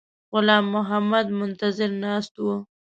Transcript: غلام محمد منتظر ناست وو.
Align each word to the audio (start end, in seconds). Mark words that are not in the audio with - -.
غلام 0.33 0.65
محمد 0.75 1.27
منتظر 1.39 1.89
ناست 2.03 2.33
وو. 2.43 2.55